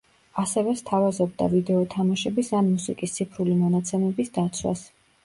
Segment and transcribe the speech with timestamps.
[0.43, 4.83] ასევე სთავაზობდა ვიდეო თამაშების ან მუსიკის ციფრული მონაცემების დაცვას.